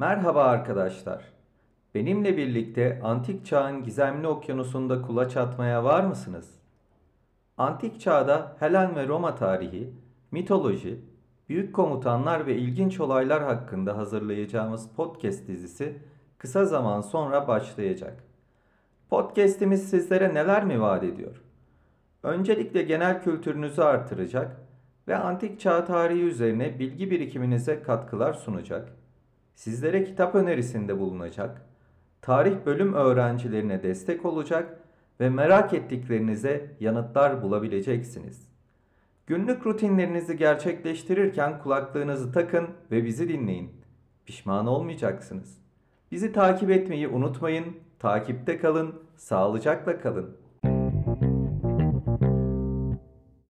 [0.00, 1.24] Merhaba arkadaşlar.
[1.94, 6.50] Benimle birlikte antik çağın gizemli okyanusunda kulaç atmaya var mısınız?
[7.56, 9.92] Antik çağda Helen ve Roma tarihi,
[10.30, 11.00] mitoloji,
[11.48, 15.98] büyük komutanlar ve ilginç olaylar hakkında hazırlayacağımız podcast dizisi
[16.38, 18.24] kısa zaman sonra başlayacak.
[19.10, 21.42] Podcast'imiz sizlere neler mi vaat ediyor?
[22.22, 24.56] Öncelikle genel kültürünüzü artıracak
[25.08, 28.98] ve antik çağ tarihi üzerine bilgi birikiminize katkılar sunacak
[29.58, 31.62] sizlere kitap önerisinde bulunacak,
[32.22, 34.80] tarih bölüm öğrencilerine destek olacak
[35.20, 38.48] ve merak ettiklerinize yanıtlar bulabileceksiniz.
[39.26, 43.70] Günlük rutinlerinizi gerçekleştirirken kulaklığınızı takın ve bizi dinleyin.
[44.26, 45.58] Pişman olmayacaksınız.
[46.12, 50.36] Bizi takip etmeyi unutmayın, takipte kalın, sağlıcakla kalın.